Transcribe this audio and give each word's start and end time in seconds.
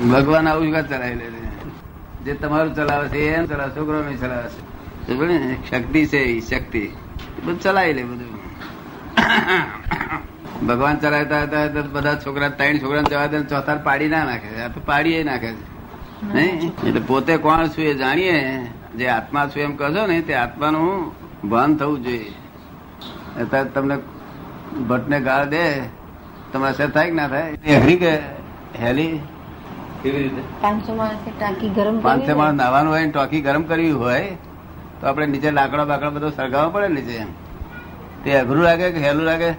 ભગવાન 0.00 0.48
આવું 0.48 0.70
જ 0.70 0.88
ચલાવી 0.88 1.14
લે 1.14 1.24
જે 2.24 2.34
તમારું 2.34 2.74
ચલાવે 2.74 3.08
છે, 3.08 3.34
એમ 3.34 3.46
ચલાવે 3.46 3.70
છોકરો 3.70 4.02
નહીં 4.02 4.20
ચલાવે 4.20 4.48
છે. 4.48 5.70
શક્તિ 5.70 6.06
છે 6.06 6.18
એ 6.18 6.40
શક્તિ. 6.40 6.90
બધું 7.44 7.60
ચલાવી 7.60 7.92
લે 7.92 8.02
બધું. 8.02 8.36
ભગવાન 10.66 10.98
ચલાવતા 10.98 11.42
હતા 11.42 11.66
તો 11.66 11.82
બધા 11.82 12.14
છોકરા, 12.14 12.48
ત્રણ 12.48 12.78
છોકરા 12.78 13.00
જવા 13.00 13.26
દે 13.26 13.42
ચોથા 13.42 13.74
પાડી 13.74 14.08
ના 14.08 14.24
નાખે. 14.24 14.46
છે 14.46 14.60
આ 14.60 14.68
તો 14.68 14.80
પાડીએ 14.86 15.22
નાખે 15.22 15.52
છે. 15.52 15.76
નહીં? 16.34 16.72
એટલે 16.84 17.00
પોતે 17.00 17.36
કોણ 17.36 17.66
છું 17.66 17.84
એ 17.84 17.94
જાણીએ. 17.94 18.66
જે 18.96 19.08
આત્મા 19.08 19.46
છું 19.46 19.62
એમ 19.62 19.76
કહો 19.76 20.06
ને, 20.06 20.20
તે 20.20 20.34
આત્માનું 20.34 21.12
ભાન 21.48 21.76
થવું 21.76 22.02
જોઈએ. 22.02 22.32
અત્યારે 23.40 23.68
તમને 23.68 23.96
ભટ્ટને 24.88 25.20
ગાળ 25.20 25.44
દે, 25.44 25.80
તમારે 26.52 26.74
અસર 26.74 26.90
થાય 26.90 27.06
કે 27.06 27.12
ના 27.12 27.28
થાય? 27.28 27.50
એ 27.64 27.76
અઘરી 27.76 27.96
કે, 27.96 28.16
હેલી? 28.78 29.18
કેવી 30.06 30.24
રીતે? 30.26 30.42
પાંચસો 30.64 30.92
માણસે 31.00 31.30
ટાંકી 31.38 31.70
ગરમ 31.78 31.96
પાંચસો 32.08 32.36
માણસ 32.40 32.58
નાવાનું 32.62 32.92
હોય 32.94 33.06
ને 33.06 33.12
ટોકી 33.12 33.42
ગરમ 33.46 33.64
કરવી 33.70 33.94
હોય 34.02 34.36
તો 35.00 35.06
આપણે 35.06 35.26
નીચે 35.34 35.48
લાકડા 35.58 35.86
બાકડા 35.92 36.14
બધો 36.16 36.28
સળગાવવા 36.36 36.74
પડે 36.74 36.88
ને 36.88 37.00
નીચે 37.00 37.16
તે 38.24 38.36
અઘરું 38.42 38.62
લાગે 38.68 38.86
કે 38.94 39.00
હેલું 39.06 39.24
લાગે? 39.30 39.50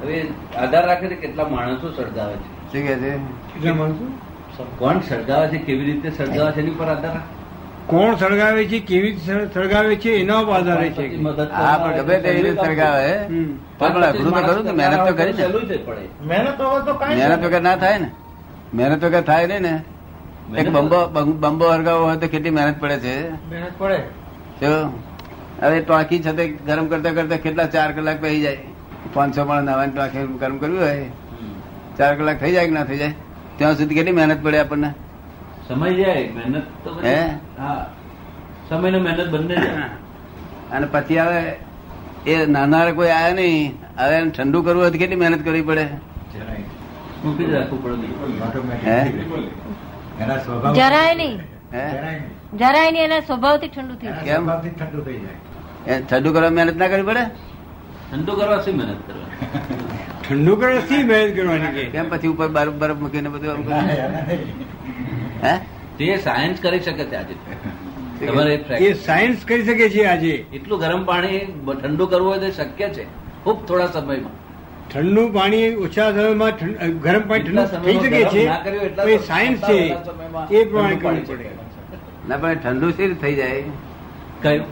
હવે 0.00 0.16
આધાર 0.62 0.84
રાખે 0.90 1.06
છે 1.10 1.16
કેટલા 1.24 1.48
માણસો 1.56 1.92
સળગાવે 1.98 2.36
છે. 2.36 2.48
શું 2.70 2.82
કે 2.86 2.94
છે? 3.02 3.72
માણસો? 3.82 4.04
કોણ 4.78 5.02
સળગાવે 5.10 5.46
છે 5.52 5.58
કેવી 5.66 5.86
રીતે 5.90 6.08
સળગાવે 6.16 6.50
છે 6.54 6.60
એની 6.62 6.78
પર 6.80 6.88
આધાર 6.94 7.12
રાખે. 7.16 7.38
કોણ 7.92 8.16
સળગાવે 8.22 8.62
છે 8.70 8.78
કેવી 8.90 9.12
રીતે 9.12 9.44
સળગાવે 9.54 9.94
છે 9.98 10.10
એના 10.22 10.40
પર 10.48 10.54
આધારે 10.58 10.88
છે. 10.96 11.04
ગમે 11.98 12.16
તે 12.24 12.30
રીતે 12.38 12.64
સળગાવે. 12.64 13.12
પણ 13.78 14.02
અઘરું 14.08 14.32
તો 14.32 14.42
ખરું 14.48 14.64
ને 14.64 14.72
મહેનત 14.80 15.06
તો 15.06 15.14
કરી 15.20 15.34
છે 15.38 15.46
જ 15.68 15.78
પડે. 15.86 16.04
મહેનત 16.32 16.58
તો 16.58 16.92
કાંઈ 17.04 17.22
મહેનત 17.22 17.44
વગર 17.44 17.62
ના 17.68 17.76
થાય 17.84 17.98
ને. 17.98 18.10
મહેનત 18.74 19.04
વગર 19.04 19.22
થાય 19.22 19.46
નહીં 19.46 19.62
ને. 19.62 19.74
એક 20.58 20.68
બંબો 20.72 20.98
બંબો 21.44 21.66
હરગાવો 21.72 22.04
હોય 22.04 22.16
તો 22.16 22.28
કેટલી 22.28 22.50
મહેનત 22.50 22.80
પડે 22.80 22.98
છે? 22.98 23.14
મહેનત 23.30 23.78
પડે? 23.78 23.98
જો 24.60 24.72
હવે 25.62 25.80
ટાંકી 25.80 26.20
છતે 26.20 26.48
ગરમ 26.66 26.86
કરતા 26.86 27.12
કરતા 27.12 27.36
કેટલા 27.36 27.66
ચાર 27.66 27.92
કલાક 27.92 28.20
પહી 28.22 28.42
જાય? 28.42 28.58
પાંચસો 29.14 29.44
માણસ 29.44 29.64
નાવાની 29.64 29.92
ટાંકી 29.92 30.26
ગરમ 30.38 30.58
કરવી 30.58 30.78
હોય. 30.78 31.06
ચાર 31.98 32.12
કલાક 32.16 32.40
થઈ 32.40 32.52
જાય 32.52 32.66
કે 32.66 32.72
ના 32.72 32.84
થઈ 32.84 32.98
જાય? 32.98 33.14
ત્યાં 33.56 33.76
સુધી 33.76 33.94
કેટલી 33.94 34.12
મહેનત 34.12 34.42
પડે 34.42 34.58
આપણને? 34.58 34.90
સમય 35.68 35.94
જાય 35.94 36.28
મહેનત 36.36 36.64
તો 36.84 36.90
હે? 37.02 37.16
હા. 37.58 37.86
સમય 38.68 38.90
ને 38.90 38.98
મહેનત 38.98 39.30
બંને 39.30 39.56
અને 40.72 40.86
પછી 40.86 41.18
હવે 41.18 41.40
એ 42.26 42.46
નાના 42.46 42.92
કોઈ 42.92 43.10
આવ્યા 43.10 43.34
નહીં. 43.34 43.74
હવે 43.98 44.14
એને 44.16 44.30
ઠંડુ 44.30 44.62
કરવું 44.62 44.82
હોય 44.82 44.90
તો 44.90 44.98
કેટલી 44.98 45.16
મહેનત 45.16 45.44
કરવી 45.44 45.62
પડે? 45.62 45.86
મૂકી 47.24 47.46
રાખવું 47.46 47.82
પડે 47.84 47.94
બીજું. 47.94 48.72
હે? 48.86 48.98
એના 50.24 50.36
સ્વભાવ 50.36 50.74
જરાય 50.74 51.14
નહીં. 51.14 51.36
જરાય 52.58 52.90
નહીં. 52.92 53.04
એના 53.04 53.20
સ્વભાવથી 53.20 53.68
ઠંડુ 53.68 53.94
થઈ 53.94 54.08
કેમ? 54.24 54.50
ઠંડુ 54.50 55.04
થઈ 55.04 55.18
જાય. 55.18 56.02
ઠંડુ 56.02 56.32
કરવા 56.32 56.50
મહેનત 56.50 56.76
ના 56.76 56.88
કરવી 56.88 57.02
પડે? 57.02 57.24
ઠંડુ 58.12 58.32
કરવા 58.36 58.58
શું 58.60 58.76
મહેનત 58.76 59.06
કરવા 59.06 59.28
ઠંડુ 60.28 60.56
કરે 60.56 60.80
શી 60.80 61.02
મહેનત 61.02 61.36
કરવાની 61.36 61.84
કેમ 61.86 62.10
પછી 62.10 62.28
ઉપર 62.28 62.48
બરફ 62.48 62.72
બરફ 62.72 62.96
મૂકીને 62.96 63.28
બધું 63.28 63.72
હે? 65.44 65.54
તે 65.98 66.16
સાયન્સ 66.16 66.60
કરી 66.60 66.80
શકે 66.80 67.04
છે 67.04 67.16
આજે. 67.16 67.34
તમારે 68.26 68.54
એ 68.54 68.92
સાયન્સ 68.94 69.44
કરી 69.44 69.64
શકે 69.64 69.88
છે 69.88 70.04
આજે. 70.04 70.32
એટલું 70.52 70.80
ગરમ 70.80 71.04
પાણી 71.04 71.38
ઠંડુ 71.82 72.06
કરવું 72.06 72.30
હોય 72.30 72.38
તો 72.38 72.50
શક્ય 72.50 72.88
છે. 72.88 73.04
ખૂબ 73.44 73.66
થોડા 73.66 73.86
સમયમાં. 73.86 74.32
ઠંડુ 74.92 75.22
પાણી 75.28 75.74
ઓછા 75.86 76.10
સમયમાં 76.12 76.52
ગરમ 77.00 77.22
પાણી 77.28 77.44
ઠંડુ 77.44 77.64
થઈ 77.84 77.96
શકે 77.96 78.22
છે. 78.24 78.42
એ 79.14 79.18
સાયન્સ 79.18 79.60
છે 79.60 79.78
એ 80.56 80.64
પ્રમાણે 80.64 80.96
કરવું 80.96 81.26
પડે. 81.26 81.50
ના 82.28 82.36
પણ 82.36 82.54
ઠંડુ 82.54 82.90
શરીર 82.90 83.14
થઈ 83.14 83.34
જાય? 83.34 83.62
કયું? 84.42 84.64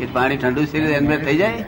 એ 0.00 0.06
પાણી 0.12 0.36
ઠંડુ 0.36 0.64
શરીર 0.64 0.90
એમને 0.98 1.16
થઈ 1.16 1.36
જાય? 1.36 1.64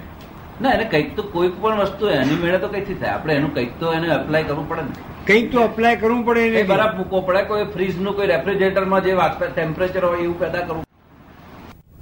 ના 0.62 0.70
એને 0.70 0.84
કંઈક 0.84 1.16
તો 1.16 1.22
કોઈ 1.22 1.48
પણ 1.62 1.78
વસ્તુ 1.78 2.08
એની 2.08 2.38
મેળે 2.42 2.58
તો 2.58 2.68
કઈથી 2.68 2.94
થાય? 2.94 3.10
આપણે 3.10 3.34
એનું 3.34 3.54
કંઈક 3.54 3.80
તો 3.80 3.92
એને 3.92 4.08
અપ્લાય 4.08 4.42
કરવું 4.42 4.68
પડે 4.68 4.82
ને. 4.82 4.88
કંઈક 5.26 5.52
તો 5.52 5.60
અપ્લાય 5.60 5.96
કરવું 5.96 6.24
પડે 6.26 6.40
એ 6.40 6.48
એને 6.48 6.62
બરફ 6.62 6.94
મૂકવો 6.96 7.20
પડે 7.20 7.42
કોઈ 7.42 7.64
ફ્રીજનું 7.64 8.16
કોઈ 8.16 8.26
રેફ્રિજરેટરમાં 8.26 9.04
જે 9.04 9.16
ટેમ્પરેચર 9.54 10.04
હોય 10.04 10.18
એવું 10.18 10.38
પેદા 10.38 10.60
કરવું. 10.60 10.84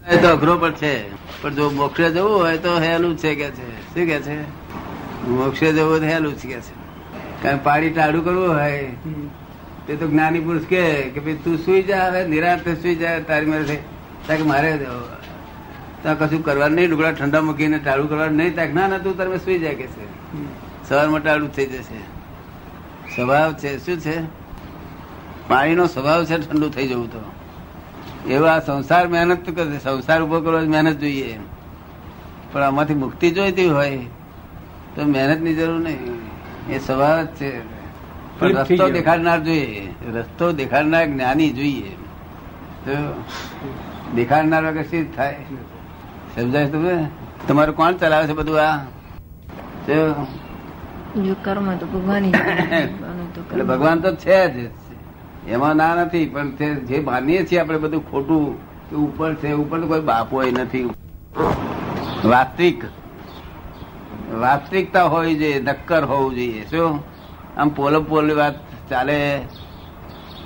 એ 0.08 0.16
તો 0.16 0.28
અઘરો 0.28 0.56
પણ 0.56 0.72
છે. 0.72 0.94
પણ 1.42 1.54
જો 1.54 1.70
મોક્ષે 1.70 2.10
જવું 2.10 2.37
હોય 2.41 2.58
તો 2.58 2.72
હેલું 2.78 3.16
છે 3.16 3.34
કે 3.34 3.48
છે? 3.50 3.69
શું 3.94 4.06
કે 4.06 4.20
છે? 4.20 4.37
મોક્ષે 5.28 5.72
જવું 5.72 6.03
હેલું 6.03 6.34
કે 6.34 6.60
છે. 6.60 6.75
કારણ 7.42 7.58
પાણી 7.58 7.91
ટાળું 7.91 8.25
કરવું 8.25 8.48
હોય 8.48 8.91
તે 9.86 9.97
તો 9.97 10.08
જ્ઞાની 10.08 10.41
પુરુષ 10.41 10.62
કે 10.62 11.03
કે 11.14 11.20
ભાઈ 11.20 11.34
તું 11.44 11.58
સુઈ 11.58 11.82
જા 11.82 12.08
હવે 12.08 12.28
નિરાંત 12.28 12.69
સુઈ 12.69 12.97
જા 12.97 13.19
તારી 13.20 13.47
મારે 13.47 13.78
તાકે 14.26 14.42
મારે 14.42 14.78
ત્યાં 16.03 16.19
કશું 16.19 16.44
કરવાનું 16.44 16.76
નહીં 16.76 16.91
ડુગડા 16.91 17.12
ઠંડા 17.12 17.41
મૂકીને 17.41 17.78
ટાળું 17.78 18.08
કરવાનું 18.08 18.36
નહીં. 18.36 18.54
તાક 18.54 18.75
ના 18.75 18.86
ના 18.86 18.98
તું 18.98 19.16
તારે 19.16 19.38
સુઈ 19.38 19.58
જાય 19.58 19.75
કે 19.75 19.86
છે. 19.86 20.04
સવારમાં 20.88 21.20
ટાળું 21.20 21.54
થઈ 21.54 21.66
જશે. 21.66 22.00
સ્વભાવ 23.16 23.52
છે 23.52 23.78
શું 23.78 24.00
છે? 24.00 24.16
પાણીનો 25.48 25.87
સ્વભાવ 25.87 26.25
છે 26.25 26.37
ઠંડુ 26.38 26.69
થઈ 26.69 26.88
જવું 26.88 27.12
તો. 27.12 27.19
એવો 28.28 28.47
સંસાર 28.66 29.08
મહેનત 29.08 29.47
તો 29.47 29.52
કરશે 29.52 29.78
સંસાર 29.78 30.22
ઊભો 30.22 30.41
કરવા 30.41 30.60
મહેનત 30.60 31.00
જોઈએ. 31.00 31.38
પણ 32.52 32.62
આમાંથી 32.62 32.94
મુક્તિ 32.94 33.31
જોઈતી 33.31 33.66
હોય 33.66 33.98
તો 34.96 35.04
મહેનતની 35.04 35.54
જરૂર 35.54 35.80
નહીં. 35.80 36.20
એ 36.68 36.78
સ્વભાવ 36.78 37.22
જ 37.22 37.26
છે. 37.26 37.80
પણ 38.38 38.48
રસ્તો 38.48 38.90
દેખાડનાર 38.90 39.40
જોઈએ. 39.40 39.94
રસ્તો 40.12 40.52
દેખાડનાર 40.52 41.06
જ્ઞાની 41.06 41.50
જોઈએ. 41.50 41.96
તો 42.84 43.24
દેખાડનાર 44.14 44.64
વગર 44.64 44.82
શી 44.82 45.04
થાય? 45.16 45.36
સમજાય 46.36 46.68
તમે 46.68 47.06
તમારું 47.48 47.76
કોણ 47.76 47.92
ચલાવે 47.92 48.26
છે 48.26 48.32
બધું 48.32 48.60
આ? 48.60 48.80
જો 51.16 51.34
કર્મ 51.44 51.76
તો 51.76 51.86
ભગવાન 51.86 52.24
એટલે 53.50 53.64
ભગવાન 53.64 54.00
તો 54.00 54.16
છે 54.16 54.48
જ. 54.48 54.70
એમાં 55.48 55.76
ના 55.76 55.94
નથી 55.94 56.26
પણ 56.26 56.50
તે 56.50 56.74
જે 56.74 57.00
માનીએ 57.00 57.44
છીએ 57.44 57.58
આપણે 57.58 57.78
બધું 57.78 58.10
ખોટું 58.10 58.58
કે 58.90 58.96
ઉપર 58.96 59.34
છે 59.34 59.52
ઉપર 59.52 59.78
કોઈ 59.80 59.88
કોઈ 59.88 60.00
બાપો 60.00 60.42
નથી. 60.42 60.90
વાસ્તવિક 62.24 62.84
વાસ્તવિકતા 64.30 65.08
હોવી 65.08 65.34
જોઈએ 65.34 65.60
નક્કર 65.60 66.04
હોવું 66.04 66.34
જોઈએ. 66.34 66.66
શું? 66.70 67.02
આમ 67.56 67.68
પોલો 67.68 68.00
પોલી 68.00 68.34
વાત 68.34 68.54
ચાલે? 68.91 69.42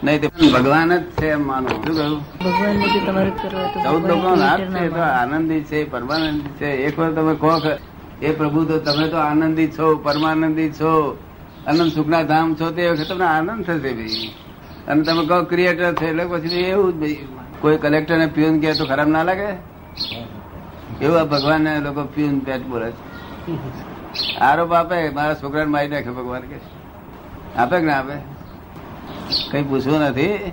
નહીં 0.02 0.20
તે 0.20 0.28
ભગવાન 0.28 0.92
જ 0.98 1.02
છે 1.20 1.30
એમ 1.30 1.46
માનો. 1.46 1.68
શું 1.68 1.82
કહ્યું? 1.82 2.22
ભગવાન 2.38 2.76
ને 2.76 3.00
તમારે 3.06 3.30
કરવા 3.30 3.68
તો 3.72 3.80
ચૌદ 3.80 4.06
લોકો 4.06 4.36
નાથ 4.36 4.60
છે 4.72 4.88
તો 4.88 5.00
આનંદી 5.00 5.64
છે 5.64 5.84
પરમાનંદી 5.84 6.52
છે. 6.58 6.86
એક 6.86 6.98
વાર 6.98 7.12
તમે 7.12 7.34
કહો 7.34 7.60
એ 8.20 8.32
પ્રભુ 8.32 8.64
તો 8.64 8.78
તમે 8.78 9.08
તો 9.08 9.16
આનંદી 9.16 9.68
છો 9.68 9.96
પરમાનંદી 9.96 10.72
છો. 10.72 11.18
અનંત 11.66 11.92
સુખના 11.92 12.22
ધામ 12.22 12.54
છો. 12.54 12.70
તે 12.70 12.90
વખતે 12.90 13.04
તમને 13.04 13.24
આનંદ 13.24 13.64
થશે 13.64 13.78
ભાઈ. 13.78 14.30
અને 14.88 15.02
તમે 15.02 15.26
કહો 15.26 15.44
ક્રિએટર 15.44 15.94
છે 15.94 16.06
એટલે 16.06 16.24
પછી 16.24 16.48
એવું 16.48 16.92
જ 16.92 16.96
ભાઈ. 16.96 17.26
કોઈ 17.60 17.78
કલેક્ટર 17.78 18.18
ને 18.18 18.26
પ્યુન 18.26 18.60
કહે 18.60 18.72
તો 18.72 18.86
ખરાબ 18.86 19.08
ના 19.08 19.22
લાગે? 19.22 19.56
એવું 21.00 21.20
આ 21.20 21.24
ભગવાન 21.24 21.62
ને 21.62 21.80
લોકો 21.80 22.04
પ્યુન 22.04 22.38
પેટ 22.38 22.62
બોલે 22.62 22.90
છે. 22.90 23.13
આરોપ 24.40 24.72
આપે 24.72 25.10
મારા 25.10 25.34
છોકરાને 25.34 25.70
મારી 25.70 25.88
નાખે 25.88 26.10
ભગવાન 26.10 26.40
કે. 26.40 26.56
આપે 27.56 27.80
કે 27.80 27.86
ના 27.86 27.98
આપે? 27.98 28.14
કઈ 29.50 29.62
પૂછવું 29.62 29.98
નથી? 30.00 30.52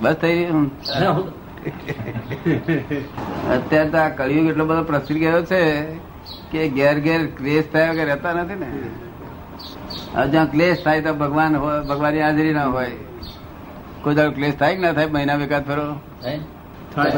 બસ. 0.00 0.14
થઈ 0.14 0.44
હું- 0.44 0.70
અત્યારે 3.50 3.90
તો 3.90 3.98
આ 3.98 4.08
કળિયુગ 4.08 4.50
એટલો 4.50 4.64
બધો 4.64 4.82
પ્રસિદ્ધ 4.82 5.20
ગયો 5.20 5.44
છે 5.44 5.80
કે 6.50 6.68
ઘેર 6.68 7.00
ઘેર 7.00 7.26
ક્લેશ 7.26 7.64
થયા 7.72 7.90
વગર 7.90 8.04
રહેતા 8.04 8.32
નથી 8.32 8.54
ને. 8.54 8.66
હવે 10.14 10.28
જ્યાં 10.28 10.50
ક્લેશ 10.50 10.84
થાય 10.84 11.00
તો 11.00 11.14
ભગવાન 11.14 11.56
હોય 11.56 11.80
ભગવાનની 11.80 12.22
હાજરી 12.22 12.52
ના 12.52 12.66
હોય. 12.66 12.90
કોઈ 14.02 14.14
દાડો 14.14 14.30
ક્લેશ 14.30 14.56
થાય 14.56 14.74
કે 14.74 14.82
ના 14.82 14.92
થાય 14.92 15.06
મહિના 15.06 15.34
એકાદ 15.34 15.66
ફેરો. 15.66 15.94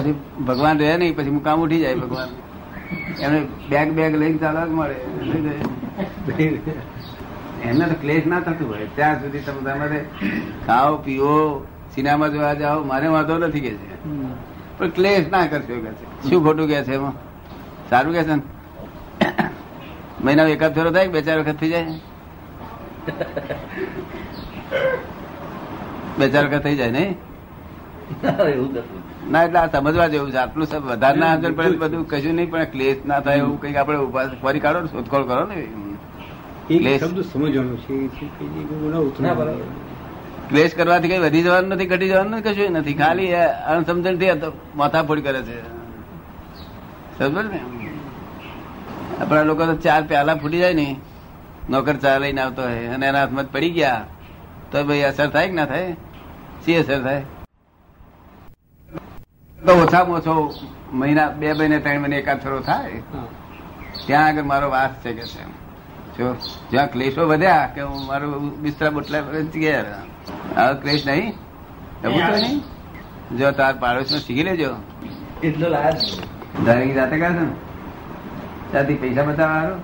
પછી 0.02 0.12
ભગવાન 0.44 0.78
રહે 0.78 0.96
નહીં 0.96 1.16
પછી 1.16 1.40
કામ 1.44 1.60
ઉઠી 1.60 1.80
જાય 1.80 1.94
ભગવાન. 1.94 2.28
એમને 3.20 3.40
બેગ 3.70 3.88
બેગ 3.92 4.12
લઈને 4.22 4.38
ચાલવા 4.38 4.66
મળે. 4.78 4.96
એમને 7.64 7.84
તો 7.86 7.96
ક્લેશ 8.00 8.26
ના 8.26 8.40
થતું 8.40 8.66
હોય. 8.68 8.86
ત્યાં 8.96 9.16
સુધી 9.22 9.44
તમે 9.46 9.60
તમારે 9.60 10.00
ખાઓ 10.66 10.96
પીવો 11.04 11.34
સિનેમા 11.94 12.28
જોવા 12.28 12.54
જાઓ, 12.54 12.78
મારે 12.84 13.06
વાંધો 13.08 13.34
નથી 13.38 13.60
કે 13.60 13.72
છે. 13.74 13.96
પણ 14.78 14.90
ક્લેશ 14.90 15.26
ના 15.30 15.46
કરશો 15.46 15.76
કે 15.84 15.92
છે. 15.98 16.04
શું 16.28 16.40
ખોટું 16.44 16.66
કે 16.68 16.82
છે 16.82 16.94
એમાં? 16.94 17.16
સારું 17.90 18.12
કે 18.14 18.22
છે 18.22 18.34
ને? 18.34 18.42
મહિના 20.24 20.48
એકાદ 20.54 20.72
ફેરો 20.74 20.90
થાય 20.90 21.08
બે 21.08 21.20
ચાર 21.22 21.38
વખત 21.40 21.56
થઈ 21.60 21.70
જાય? 21.70 21.84
બે 26.18 26.26
ચાર 26.28 26.44
વખત 26.46 26.62
થઈ 26.62 26.76
જાય 26.76 26.90
નહીં? 26.90 27.12
એવું 28.54 28.78
ના 29.30 29.44
એટલે 29.44 29.58
આ 29.58 29.66
સમજવા 29.66 30.08
જેવું 30.08 30.30
છે. 30.30 30.36
આટલું 30.36 30.66
સબ 30.66 30.84
વધારે 30.84 31.18
ના 31.18 31.32
અંદર 31.32 31.52
પડે 31.52 31.76
બધું 31.76 32.08
કશું 32.08 32.34
નહીં 32.34 32.50
પણ 32.50 32.64
ક્લેશ 32.64 32.96
ના 33.06 33.20
થાય 33.20 33.36
એવું 33.36 33.60
કંઈક 33.60 33.76
આપણે 33.76 33.98
ઊભા 33.98 34.30
ફરી 34.42 34.60
કાઢો 34.60 34.80
ને 34.80 34.86
શોધખોળ 34.86 35.24
કરો 35.24 35.44
ને. 35.44 35.68
ક્લેશ. 36.68 37.00
શબ્દ 37.00 37.20
સમજવાનો 37.20 37.76
છે 37.76 38.08
કરવાથી 40.76 41.08
કઈ 41.08 41.18
વધી 41.18 41.42
જવાનું 41.42 41.70
નથી 41.70 41.86
ઘટી 41.86 42.08
જવાનું 42.08 42.38
નથી 42.38 42.52
કશું 42.52 42.72
નથી. 42.72 42.94
ખાલી 42.94 43.34
અણસમજણથી 43.66 44.30
માથાફોડ 44.76 45.20
કરે 45.20 45.42
છે. 45.42 45.62
સમજ 47.18 47.52
ને? 47.52 47.60
આપણા 49.20 49.42
લોકો 49.42 49.66
તો 49.66 49.74
ચાર 49.74 50.02
પ્યાલા 50.02 50.34
ફૂટી 50.34 50.58
જાય 50.58 50.74
ને. 50.74 50.96
નોકર 51.70 51.96
ચા 51.96 52.18
લઈને 52.18 52.40
આવતો 52.40 52.62
હોય 52.62 52.88
અને 52.88 53.06
એના 53.06 53.18
હાથમાં 53.18 53.52
પડી 53.52 53.70
ગયા. 53.70 54.04
તો 54.72 54.84
ભાઈ 54.84 55.02
અસર 55.02 55.28
થાય 55.28 55.46
કે 55.46 55.52
ના 55.52 55.66
થાય? 55.66 55.96
શી 56.64 56.76
અસર 56.76 57.02
થાય? 57.02 57.22
તો 59.66 59.72
ઓછામાં 59.72 60.18
ઓછો 60.18 60.34
મહિના 60.92 61.28
બે 61.28 61.52
મહિને 61.52 61.78
ત્રણ 61.78 62.00
મહિને 62.00 62.16
એકાદ 62.16 62.42
થોડો 62.42 62.60
થાય. 62.60 63.02
ત્યાં 64.06 64.26
આગળ 64.26 64.42
મારો 64.42 64.70
વાસ 64.70 64.90
છે 65.04 65.12
કે 65.12 65.26
છે. 65.26 65.44
જો 66.18 66.34
જ્યાં 66.70 66.92
ક્લેશો 66.92 67.28
વધ્યા 67.28 67.66
કે 67.74 67.80
હું 67.80 68.06
મારું 68.06 68.60
બિસ્તરા 68.60 68.90
બોટલા 68.90 69.20
ગયા. 69.54 70.00
આ 70.56 70.72
ક્લેશ 70.72 71.06
નહીં. 71.06 71.32
એવું 72.04 72.20
નહીં. 72.20 72.60
જો 73.38 73.50
તાર 73.50 73.74
પાડોશ 73.80 74.06
શીખી 74.06 74.42
લેજો. 74.42 74.70
એટલો 75.42 75.68
લાયા 75.68 76.62
ડ્રાઇવિંગ 76.62 76.94
જાતે 76.94 77.16
કરે 77.18 77.32
છે 77.32 77.46
ત્યાંથી 78.70 78.94
પૈસા 78.94 79.22
બતાવવા 79.22 79.54
હારું 79.54 79.80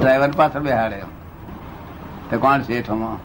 ડ્રાઈવર 0.00 0.30
પાછળ 0.36 0.60
બેહાડે. 0.60 1.00
તો 2.30 2.38
કોણ 2.38 2.62
શેઠોમાં 2.62 3.18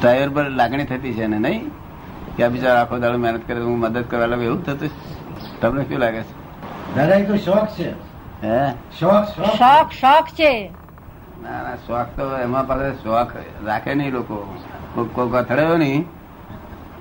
ડ્રાઈવર 0.00 0.28
પર 0.28 0.50
લાગણી 0.50 0.84
થતી 0.84 1.14
છે 1.14 1.26
ને 1.26 1.38
નહીં? 1.38 1.70
કે 2.36 2.48
બિચારા 2.48 2.80
આખો 2.80 2.98
દાડો 2.98 3.18
મહેનત 3.18 3.46
કરે 3.46 3.54
તો 3.54 3.66
હું 3.66 3.78
મદદ 3.78 4.04
કરવા 4.10 4.26
લાગે 4.26 4.44
એવું 4.44 4.64
થતું 4.64 4.88
છે? 4.88 4.90
તમને 5.60 5.84
શું 5.84 5.98
લાગે 5.98 6.22
છે? 6.22 6.34
દાદા 6.96 7.16
એ 7.16 7.24
તો 7.24 7.36
શોખ 7.36 7.68
છે. 7.76 7.94
હે? 8.42 8.72
શોખ 8.98 9.26
શોખ. 9.36 9.54
શોખ 9.56 9.90
શોખ 9.90 10.28
છે. 10.30 10.70
ના 11.42 11.62
ના 11.62 11.76
શોખ 11.86 12.06
તો 12.16 12.24
એમાં 12.38 12.66
પાસે 12.66 13.02
શોખ 13.02 13.32
રાખે 13.64 13.94
નહીં 13.94 14.12
લોકો. 14.12 14.54
કોઈ 15.14 15.38
અથડાયો 15.38 15.76
નહીં 15.76 16.02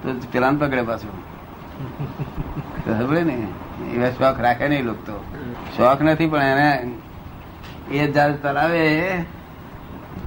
તો 0.03 0.07
પેલા 0.31 0.51
પકડે 0.51 0.81
પાછું. 0.81 1.15
ખબર 2.85 3.23
ને 3.23 3.47
એવા 3.95 4.09
શોખ 4.09 4.39
રાખે 4.39 4.67
નહીં 4.67 4.83
લોકો 4.85 5.01
તો. 5.05 5.17
શોખ 5.77 6.01
નથી 6.01 6.27
પણ 6.27 6.41
એને 6.41 6.69
એ 7.91 8.11
જાત 8.11 8.43
ચલાવે 8.43 8.81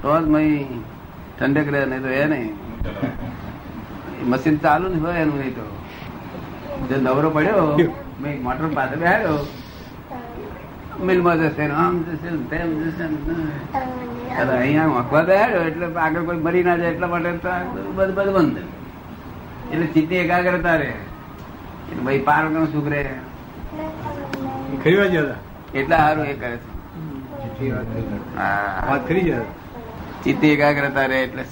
તો 0.01 0.09
જ 0.21 0.23
મય 0.33 0.41
ઠંડક 1.37 1.67
રહે 1.73 1.81
નહીં 1.91 2.01
તો 2.05 2.09
એ 2.21 2.23
નહીં 2.33 2.53
મશીન 4.31 4.55
ચાલુ 4.65 4.85
નહીં 4.93 5.03
હોય 5.05 5.19
એનું 5.25 5.37
નહીં 5.41 5.55
તો. 5.59 5.65
જે 6.89 6.95
નવરો 7.05 7.29
પડ્યો 7.35 7.65
મેં 8.21 8.33
મોટર 8.45 8.67
પાસે 8.77 8.95
બેહાડ્યો. 9.03 9.39
મિલમાં 11.07 11.35
જશે 11.41 11.63
આમ 11.83 11.93
જશે 12.07 12.29
તેમ 12.51 12.69
જશે 12.81 13.03
અહીંયા 14.59 14.93
વાંકવા 14.95 15.23
બેહાડ્યો 15.31 15.63
એટલે 15.71 15.85
આગળ 16.05 16.23
કોઈ 16.29 16.41
મરી 16.45 16.63
ના 16.67 16.77
જાય 16.81 16.93
એટલા 16.95 17.11
માટે 17.13 17.29
બધું 17.97 18.15
બધું 18.15 18.33
બંધ. 18.37 18.59
એટલે 19.73 19.87
ચિત્તી 19.95 20.21
એકાગ્રતા 20.23 20.77
રહે. 20.83 20.91
એટલે 21.89 22.01
ભાઈ 22.05 22.23
પાર 22.29 22.41
વગરનું 22.45 22.71
સુખ 22.73 22.89
રહે. 22.93 23.03
એટલા 25.79 25.99
સારું 26.05 26.25
એ 26.31 26.33
કરે 26.41 26.57
છે. 26.57 26.69
હા. 28.37 28.87
વાત 28.89 29.01
ખરી 29.07 29.25
દાદા? 29.29 29.53
ચિત્તી 30.25 30.49
એકાગ્રતા 30.49 31.05
રહે 31.05 31.19
એટલે 31.23 31.43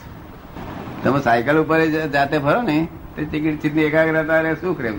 તમે 1.04 1.20
સાયકલ 1.22 1.58
ઉપર 1.58 1.80
જાતે 2.16 2.38
ફરો 2.38 2.62
ને 2.62 2.78
તો 3.16 3.24
ચિત્ત- 3.24 3.62
ચિત્તની 3.62 3.84
એકાગ્રતા 3.84 4.42
રહે 4.42 4.54
સુખ 4.56 4.82
રહે 4.82 4.92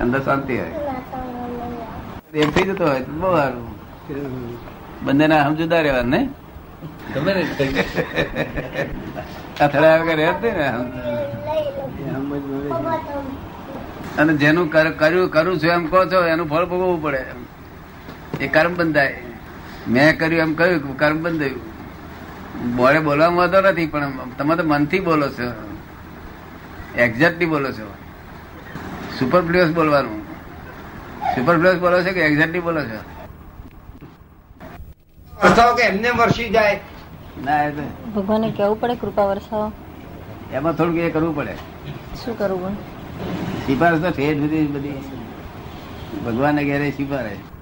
અંદર 0.00 0.20
શાંતિ 0.22 0.58
હોય 0.58 0.72
એમ 2.34 2.50
થઈ 2.50 2.62
જતો 2.62 2.84
હોય 2.86 3.00
તો 3.00 3.12
બહુ 3.12 3.30
સારું. 3.36 3.66
બંનેના 5.06 5.44
સમજુદા 5.44 5.80
રહેવા 5.80 6.02
નહીં 6.02 6.26
તમે 7.14 7.34
ને 7.34 7.42
અથડાયા 9.60 9.98
વગર 9.98 10.16
રહે 10.16 10.52
ને 10.52 10.66
અને 14.18 14.32
જેનું 14.34 14.70
કર- 14.72 14.96
કર્યું 14.98 15.30
કરું 15.30 15.58
છું 15.62 15.70
એમ 15.70 15.86
કહો 15.86 16.04
છો 16.06 16.24
એનું 16.26 16.48
ફળ 16.48 16.64
ભોગવવું 16.64 17.02
પડે. 17.02 17.22
એ 18.40 18.46
કર્મ 18.48 18.74
બંધાય. 18.74 19.14
મેં 19.88 20.18
કર્યું 20.18 20.40
એમ 20.40 20.54
કહ્યું 20.54 20.98
કર્મ 20.98 21.22
બંધાયું 21.22 21.74
બોલે 22.76 22.98
બોલવામાં 23.00 23.38
વાંધો 23.38 23.60
નથી 23.60 23.86
પણ 23.86 24.12
તમે 24.38 24.56
તો 24.56 24.62
મનથી 24.64 25.00
બોલો 25.00 25.28
છો. 25.28 25.48
એક્ઝેક્ટલી 26.98 27.46
બોલો 27.46 27.72
છો. 27.72 27.94
સુપરફ્લુઅસ 29.18 29.68
બોલવાનું. 29.68 30.20
સુપરફ્લુઅસ 31.34 31.76
બોલો 31.76 32.00
છો 32.00 32.12
કે 32.12 32.20
એક્ઝેક્ટલી 32.20 32.60
બોલો 32.60 32.80
છો? 32.80 33.00
વરસાવો 35.42 35.74
કે 35.74 35.82
એમને 35.82 36.10
વરસી 36.10 36.48
જાય? 36.48 36.80
ના 37.44 37.62
એ 37.62 37.70
તો 37.70 38.10
ભગવાને 38.16 38.50
કેવું 38.50 38.80
પડે 38.80 38.94
કૃપા 38.94 39.24
વરસાવો? 39.24 39.72
એમાં 40.52 40.72
થોડુંક 40.72 40.98
એ 40.98 41.10
કરવું 41.10 41.36
પડે. 41.36 41.54
શું 42.24 42.38
કરવું 42.38 42.76
સિફારસ 43.66 44.00
તો 44.00 44.10
ઠેઠ 44.10 44.38
સુધી 44.38 44.66
બધી. 44.66 44.94
ભગવાનને 46.26 46.64
ઘેરે 46.64 46.90
સિફારસ. 46.90 47.53